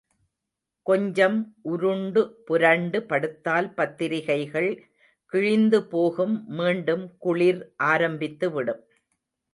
[0.85, 1.35] கொஞ்சம்
[1.61, 4.71] உருண்டு புரண்டு படுத்தால் பத்திரிகைகள்
[5.33, 8.81] கிழிந்துபோகும் மீண்டும் குளிர் ஆரம்பித்துவிடும்.